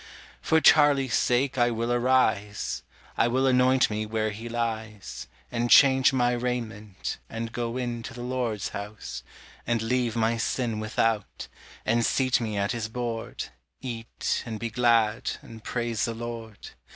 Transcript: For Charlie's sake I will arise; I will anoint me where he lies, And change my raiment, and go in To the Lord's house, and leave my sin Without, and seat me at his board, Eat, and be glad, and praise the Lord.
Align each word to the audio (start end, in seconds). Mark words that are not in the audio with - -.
For 0.41 0.59
Charlie's 0.59 1.13
sake 1.13 1.59
I 1.59 1.69
will 1.69 1.93
arise; 1.93 2.81
I 3.19 3.27
will 3.27 3.45
anoint 3.45 3.91
me 3.91 4.07
where 4.07 4.31
he 4.31 4.49
lies, 4.49 5.27
And 5.51 5.69
change 5.69 6.11
my 6.11 6.31
raiment, 6.31 7.19
and 7.29 7.51
go 7.51 7.77
in 7.77 8.01
To 8.01 8.15
the 8.15 8.23
Lord's 8.23 8.69
house, 8.69 9.21
and 9.67 9.79
leave 9.83 10.15
my 10.15 10.37
sin 10.37 10.79
Without, 10.79 11.47
and 11.85 12.03
seat 12.03 12.41
me 12.41 12.57
at 12.57 12.71
his 12.71 12.87
board, 12.89 13.49
Eat, 13.79 14.41
and 14.43 14.59
be 14.59 14.71
glad, 14.71 15.33
and 15.43 15.63
praise 15.63 16.05
the 16.05 16.15
Lord. 16.15 16.69